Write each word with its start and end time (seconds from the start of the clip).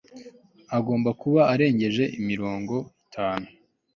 agomba 0.77 1.09
kuba 1.21 1.41
arengeje 1.53 2.03
mirongo 2.29 2.75
itanu 3.05 3.47